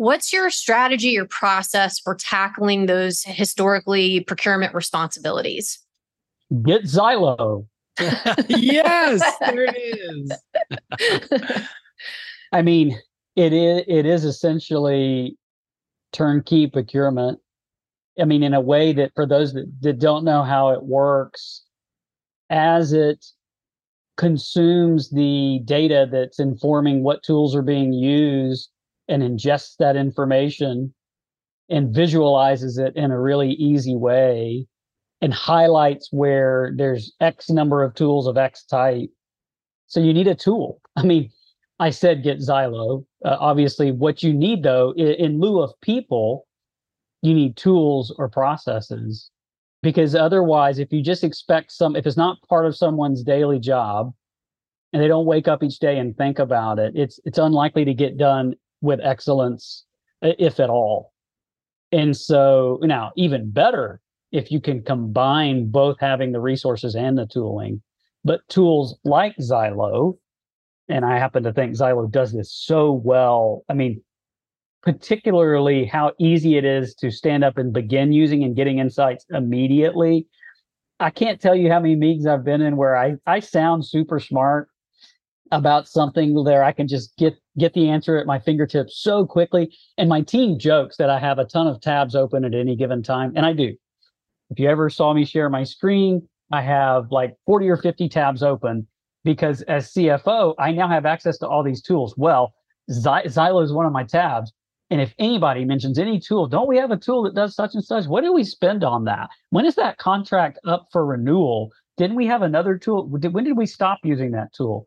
[0.03, 5.79] what's your strategy or process for tackling those historically procurement responsibilities?
[6.65, 7.67] Get Zylo.
[8.49, 11.69] Yes there it is.
[12.53, 12.99] I mean
[13.37, 15.37] it is it is essentially
[16.13, 17.39] turnkey procurement.
[18.21, 21.63] I mean in a way that for those that, that don't know how it works
[22.53, 23.25] as it
[24.19, 28.71] consumes the data that's informing what tools are being used
[29.09, 30.93] and ingests that information
[31.71, 34.67] and visualizes it in a really easy way
[35.23, 39.09] and highlights where there's X number of tools of X type.
[39.87, 40.81] So you need a tool.
[40.97, 41.31] I mean,
[41.79, 43.07] I said get Zylo.
[43.25, 46.47] Uh, obviously, what you need though, in, in lieu of people,
[47.23, 49.31] you need tools or processes
[49.83, 54.12] because otherwise if you just expect some if it's not part of someone's daily job
[54.92, 57.95] and they don't wake up each day and think about it it's it's unlikely to
[57.95, 59.87] get done with excellence
[60.23, 61.12] if at all.
[61.90, 67.27] And so now even better if you can combine both having the resources and the
[67.27, 67.83] tooling.
[68.25, 70.18] But tools like Zylo
[70.88, 74.03] and i happen to think Zylo does this so well i mean
[74.83, 80.27] particularly how easy it is to stand up and begin using and getting insights immediately.
[80.99, 84.21] I can't tell you how many meetings I've been in where I, I sound super
[84.21, 84.68] smart
[85.51, 86.64] about something there.
[86.64, 89.77] I can just get get the answer at my fingertips so quickly.
[89.99, 93.03] And my team jokes that I have a ton of tabs open at any given
[93.03, 93.33] time.
[93.37, 93.75] And I do.
[94.51, 98.42] If you ever saw me share my screen, I have like 40 or 50 tabs
[98.42, 98.87] open
[99.25, 102.14] because as CFO, I now have access to all these tools.
[102.16, 102.55] Well,
[102.90, 104.53] Zylo is one of my tabs.
[104.92, 107.83] And if anybody mentions any tool, don't we have a tool that does such and
[107.83, 108.07] such?
[108.07, 109.31] What do we spend on that?
[109.48, 111.72] When is that contract up for renewal?
[111.96, 113.09] Didn't we have another tool?
[113.09, 114.87] When did we stop using that tool?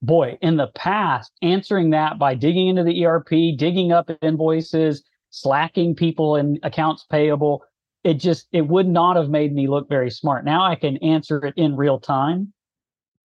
[0.00, 5.94] Boy, in the past, answering that by digging into the ERP, digging up invoices, slacking
[5.94, 7.62] people in accounts payable,
[8.02, 10.46] it just it would not have made me look very smart.
[10.46, 12.54] Now I can answer it in real time.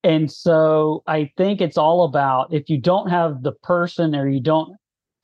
[0.04, 4.42] And so I think it's all about if you don't have the person or you
[4.42, 4.76] don't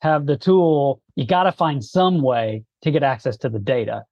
[0.02, 4.04] have the tool, you got to find some way to get access to the data.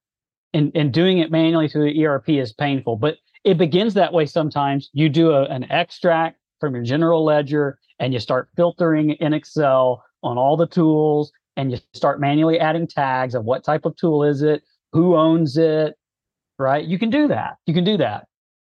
[0.54, 4.26] And, and doing it manually through the ERP is painful, but it begins that way
[4.26, 4.88] sometimes.
[4.92, 10.04] You do a, an extract from your general ledger and you start filtering in Excel
[10.22, 14.22] on all the tools and you start manually adding tags of what type of tool
[14.22, 15.94] is it, who owns it,
[16.58, 16.84] right?
[16.84, 17.56] You can do that.
[17.66, 18.26] You can do that.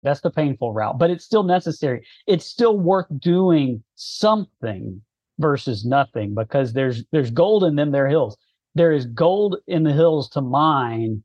[0.02, 2.04] That's the painful route, but it's still necessary.
[2.26, 5.00] It's still worth doing something
[5.38, 8.36] versus nothing because there's there's gold in them their hills.
[8.74, 11.22] There is gold in the hills to mine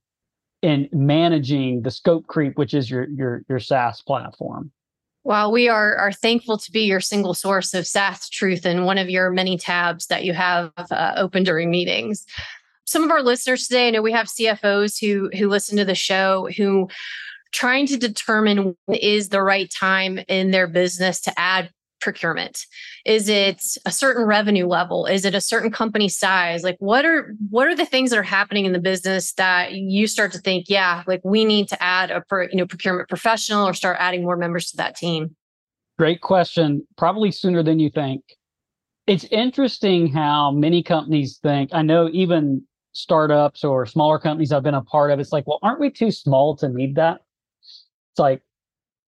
[0.61, 4.71] in managing the scope creep, which is your your your SaaS platform.
[5.23, 8.97] Well, we are are thankful to be your single source of SaaS truth in one
[8.97, 12.25] of your many tabs that you have uh, open during meetings.
[12.85, 15.95] Some of our listeners today, I know we have CFOs who who listen to the
[15.95, 16.89] show who
[17.51, 22.65] trying to determine when is the right time in their business to add procurement?
[23.05, 25.05] Is it a certain revenue level?
[25.05, 26.63] Is it a certain company size?
[26.63, 30.07] Like what are what are the things that are happening in the business that you
[30.07, 33.73] start to think yeah like we need to add a you know procurement professional or
[33.73, 35.35] start adding more members to that team
[35.97, 36.87] great question.
[36.97, 38.23] Probably sooner than you think.
[39.05, 44.73] It's interesting how many companies think i know even startups or smaller companies I've been
[44.73, 47.21] a part of, it's like, well, aren't we too small to need that?
[47.61, 48.41] It's like,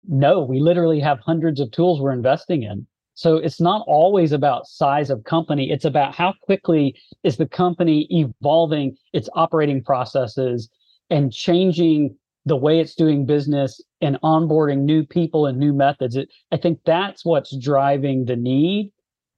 [0.08, 2.86] no, we literally have hundreds of tools we're investing in.
[3.14, 5.70] So it's not always about size of company.
[5.70, 10.68] It's about how quickly is the company evolving its operating processes
[11.08, 16.14] and changing the way it's doing business and onboarding new people and new methods.
[16.14, 18.92] It, I think that's what's driving the need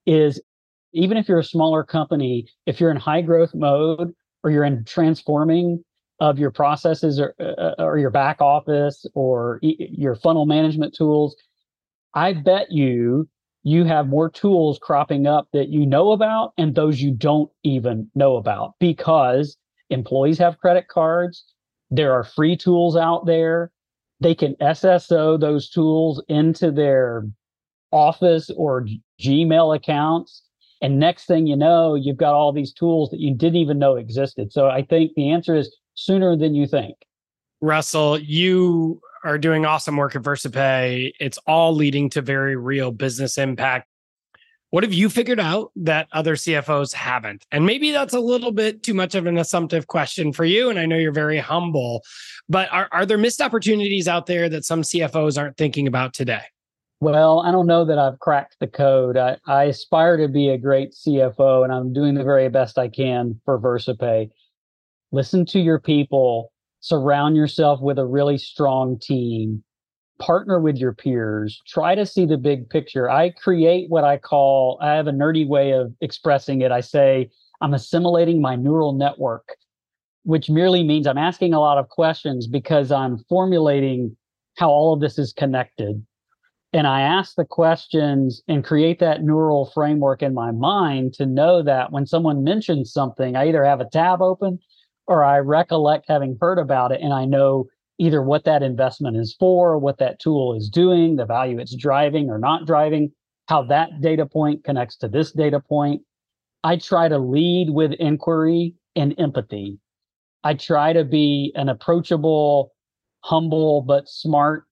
[0.06, 0.42] is
[0.92, 4.12] even if you're a smaller company, if you're in high growth mode
[4.42, 5.84] or you're in transforming
[6.20, 11.36] of your processes or, uh, or your back office or your funnel management tools,
[12.14, 13.28] I bet you
[13.62, 18.10] you have more tools cropping up that you know about and those you don't even
[18.14, 19.56] know about because
[19.90, 21.44] employees have credit cards.
[21.90, 23.70] There are free tools out there.
[24.20, 27.24] They can SSO those tools into their
[27.92, 28.86] office or
[29.20, 30.42] Gmail accounts.
[30.80, 33.96] And next thing you know, you've got all these tools that you didn't even know
[33.96, 34.52] existed.
[34.52, 36.96] So I think the answer is sooner than you think.
[37.60, 41.12] Russell, you are doing awesome work at VersaPay.
[41.18, 43.88] It's all leading to very real business impact.
[44.70, 47.46] What have you figured out that other CFOs haven't?
[47.50, 50.68] And maybe that's a little bit too much of an assumptive question for you.
[50.68, 52.02] And I know you're very humble,
[52.48, 56.42] but are, are there missed opportunities out there that some CFOs aren't thinking about today?
[57.00, 59.16] Well, I don't know that I've cracked the code.
[59.16, 62.88] I, I aspire to be a great CFO, and I'm doing the very best I
[62.88, 64.30] can for VersaPay.
[65.10, 69.64] Listen to your people, surround yourself with a really strong team.
[70.18, 71.62] Partner with your peers.
[71.66, 73.08] Try to see the big picture.
[73.08, 76.72] I create what i call i have a nerdy way of expressing it.
[76.72, 77.30] I say
[77.60, 79.56] i'm assimilating my neural network
[80.24, 84.16] which merely means i'm asking a lot of questions because i'm formulating
[84.58, 86.04] how all of this is connected.
[86.72, 91.62] And i ask the questions and create that neural framework in my mind to know
[91.62, 94.58] that when someone mentions something i either have a tab open
[95.08, 97.66] or I recollect having heard about it and I know
[97.98, 102.30] either what that investment is for, what that tool is doing, the value it's driving
[102.30, 103.10] or not driving,
[103.48, 106.02] how that data point connects to this data point.
[106.62, 109.78] I try to lead with inquiry and empathy.
[110.44, 112.72] I try to be an approachable,
[113.20, 114.64] humble, but smart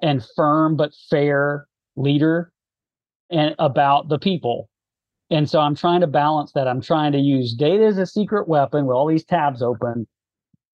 [0.00, 2.52] and firm, but fair leader
[3.30, 4.68] and about the people
[5.32, 6.68] and so I'm trying to balance that.
[6.68, 10.06] I'm trying to use data as a secret weapon with all these tabs open,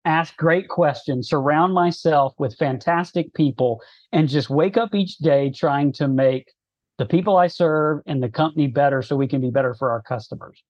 [0.04, 3.80] ask great questions, surround myself with fantastic people,
[4.12, 6.52] and just wake up each day trying to make
[6.98, 10.02] the people I serve and the company better so we can be better for our
[10.02, 10.62] customers.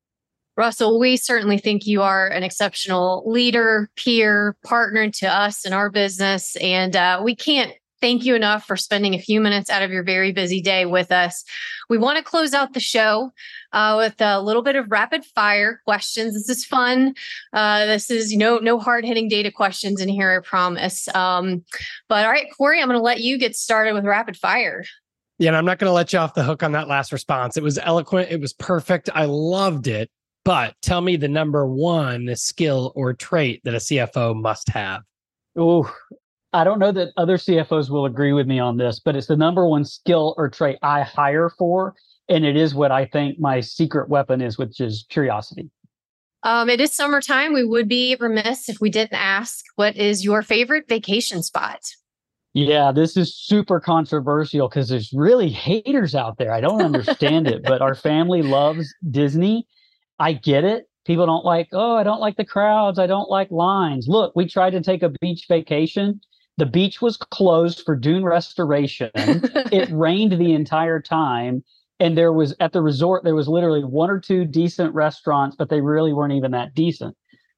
[0.57, 5.91] Russell, we certainly think you are an exceptional leader, peer, partner to us in our
[5.91, 6.55] business.
[6.57, 7.73] And uh, we can't
[8.03, 11.11] thank you enough for spending a few minutes out of your very busy day with
[11.11, 11.45] us.
[11.89, 13.33] We want to close out the show
[13.73, 16.35] uh, with a little bit of rapid fire questions.
[16.35, 17.15] This is fun.
[17.53, 21.09] Uh, this is you know no hard hitting data questions in here, I promise.
[21.15, 21.65] Um,
[22.09, 24.85] but all right, Corey, I'm going to let you get started with rapid fire.
[25.39, 27.57] Yeah, and I'm not going to let you off the hook on that last response.
[27.57, 28.31] It was eloquent.
[28.31, 29.09] It was perfect.
[29.15, 30.11] I loved it.
[30.45, 35.03] But tell me the number one skill or trait that a CFO must have.
[35.57, 35.93] Oh,
[36.53, 39.37] I don't know that other CFOs will agree with me on this, but it's the
[39.37, 41.95] number one skill or trait I hire for.
[42.29, 45.71] And it is what I think my secret weapon is, which is curiosity.
[46.43, 47.53] Um, it is summertime.
[47.53, 51.81] We would be remiss if we didn't ask what is your favorite vacation spot?
[52.55, 56.53] Yeah, this is super controversial because there's really haters out there.
[56.53, 59.67] I don't understand it, but our family loves Disney.
[60.19, 60.85] I get it.
[61.07, 62.99] People don't like, oh, I don't like the crowds.
[62.99, 64.07] I don't like lines.
[64.07, 66.21] Look, we tried to take a beach vacation
[66.59, 69.11] the beach was closed for dune restoration.
[69.15, 71.65] it rained the entire time.
[72.01, 75.69] And there was at the resort, there was literally one or two decent restaurants, but
[75.69, 77.17] they really weren't even that decent.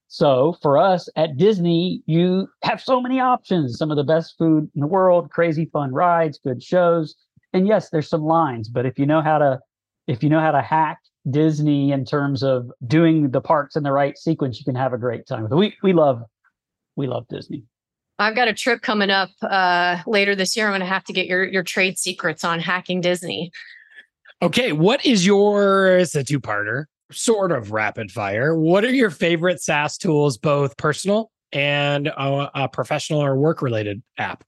[0.08, 4.70] So for us at Disney, you have so many options, some of the best food
[4.74, 7.16] in the world, crazy fun rides, good shows.
[7.52, 9.60] And yes, there's some lines, but if you know how to
[10.06, 10.98] if you know how to hack
[11.30, 14.98] Disney in terms of doing the parks in the right sequence, you can have a
[14.98, 15.48] great time.
[15.50, 16.22] We we love
[16.96, 17.64] we love Disney.
[18.18, 20.66] I've got a trip coming up uh, later this year.
[20.66, 23.50] I'm going to have to get your your trade secrets on hacking Disney.
[24.42, 25.98] Okay, what is your?
[25.98, 28.56] It's a two parter, sort of rapid fire.
[28.56, 34.02] What are your favorite SaaS tools, both personal and a, a professional or work related
[34.18, 34.44] app?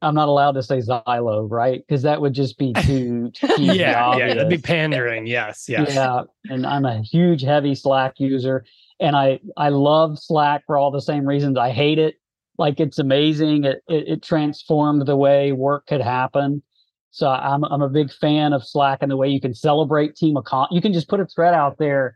[0.00, 1.80] I'm not allowed to say Zylo, right?
[1.86, 3.30] Because that would just be too.
[3.58, 4.28] yeah, obvious.
[4.28, 5.26] yeah, that'd be pandering.
[5.26, 5.94] Yes, yes.
[5.94, 8.64] Yeah, and I'm a huge, heavy Slack user,
[9.00, 11.58] and I I love Slack for all the same reasons.
[11.58, 12.16] I hate it
[12.62, 13.64] like it's amazing.
[13.64, 16.62] It, it, it transformed the way work could happen.
[17.10, 20.36] So I'm I'm a big fan of Slack and the way you can celebrate team
[20.36, 20.70] account.
[20.70, 22.14] You can just put a thread out there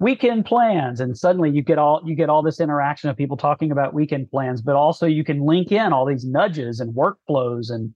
[0.00, 3.72] weekend plans and suddenly you get all you get all this interaction of people talking
[3.72, 7.92] about weekend plans but also you can link in all these nudges and workflows and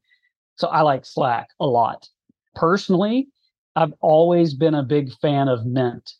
[0.57, 2.09] so i like slack a lot
[2.57, 3.29] personally
[3.77, 6.15] i've always been a big fan of mint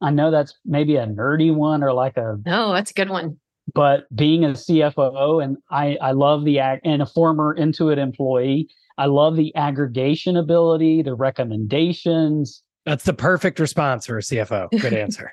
[0.00, 3.38] i know that's maybe a nerdy one or like a no that's a good one
[3.74, 8.68] but being a cfo and i i love the ag and a former intuit employee
[8.98, 14.70] i love the aggregation ability the recommendations that's the perfect response for a CFO.
[14.80, 15.32] Good answer.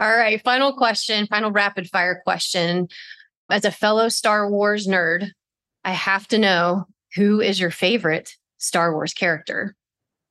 [0.00, 0.42] All right.
[0.42, 2.88] Final question, final rapid fire question.
[3.50, 5.28] As a fellow Star Wars nerd,
[5.84, 9.76] I have to know who is your favorite Star Wars character?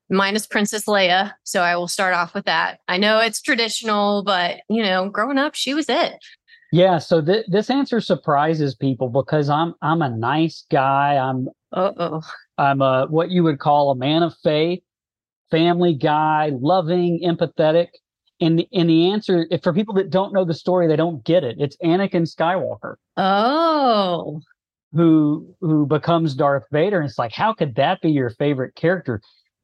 [0.09, 1.33] Mine is Princess Leia.
[1.43, 2.79] So I will start off with that.
[2.87, 6.13] I know it's traditional, but you know, growing up, she was it.
[6.71, 11.17] Yeah, so th- this answer surprises people because I'm I'm a nice guy.
[11.17, 12.21] I'm uh-oh.
[12.57, 14.81] I'm a what you would call a man of faith
[15.51, 17.89] family guy, loving, empathetic.
[18.39, 21.57] And, and the answer, for people that don't know the story, they don't get it.
[21.59, 22.95] It's Anakin Skywalker.
[23.17, 24.41] Oh.
[24.93, 26.99] Who who becomes Darth Vader.
[26.99, 29.21] And it's like, how could that be your favorite character?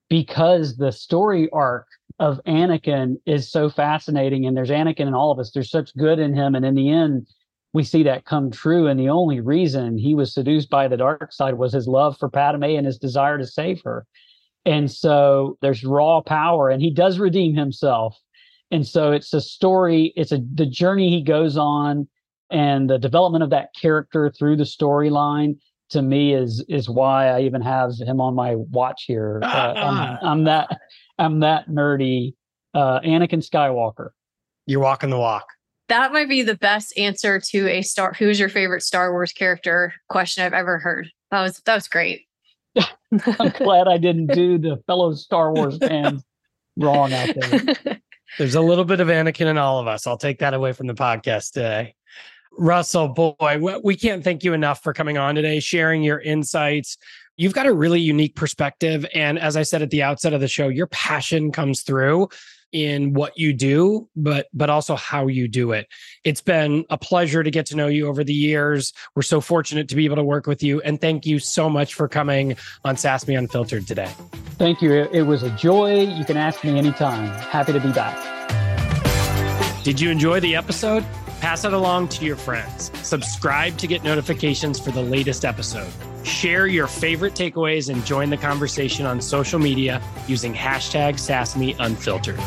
[0.09, 1.87] Because the story arc
[2.19, 4.45] of Anakin is so fascinating.
[4.45, 5.51] And there's Anakin in all of us.
[5.51, 6.55] There's such good in him.
[6.55, 7.27] And in the end,
[7.73, 8.87] we see that come true.
[8.87, 12.29] And the only reason he was seduced by the dark side was his love for
[12.29, 14.05] Padme and his desire to save her.
[14.65, 18.17] And so there's raw power, and he does redeem himself.
[18.69, 22.07] And so it's a story, it's a the journey he goes on
[22.49, 25.57] and the development of that character through the storyline
[25.89, 29.39] to me is is why I even have him on my watch here.
[29.41, 30.79] Uh, I'm, I'm, that
[31.17, 32.33] I'm that nerdy.
[32.73, 34.09] Uh, Anakin Skywalker.
[34.65, 35.47] You're walking the walk.
[35.89, 38.13] That might be the best answer to a star.
[38.13, 41.09] Who's your favorite Star Wars character question I've ever heard.
[41.31, 42.25] That was that was great.
[42.77, 46.23] I'm glad I didn't do the fellow Star Wars fans
[46.77, 47.99] wrong out there.
[48.37, 50.05] There's a little bit of Anakin in all of us.
[50.05, 51.95] I'll take that away from the podcast today.
[52.57, 56.97] Russell, boy, we can't thank you enough for coming on today, sharing your insights.
[57.37, 59.05] You've got a really unique perspective.
[59.13, 62.29] And as I said at the outset of the show, your passion comes through
[62.73, 65.87] in what you do but but also how you do it.
[66.25, 68.91] It's been a pleasure to get to know you over the years.
[69.15, 70.81] We're so fortunate to be able to work with you.
[70.81, 74.11] And thank you so much for coming on SaaSme Unfiltered today.
[74.57, 74.91] Thank you.
[74.91, 76.01] It was a joy.
[76.01, 77.27] You can ask me anytime.
[77.39, 78.17] Happy to be back.
[79.83, 81.05] Did you enjoy the episode?
[81.39, 82.91] Pass it along to your friends.
[83.07, 85.93] Subscribe to get notifications for the latest episode
[86.27, 92.37] Share your favorite takeaways and join the conversation on social media using hashtag SASMeUnfiltered.